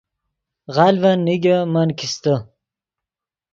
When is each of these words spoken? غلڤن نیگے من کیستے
غلڤن 0.75 1.17
نیگے 1.25 1.57
من 1.73 1.89
کیستے 1.97 2.35